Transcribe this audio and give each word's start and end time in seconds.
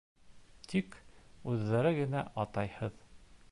Тик... 0.71 0.97
үҙҙәре 1.53 1.93
генә, 2.01 2.25
атайһыҙ... 2.47 2.99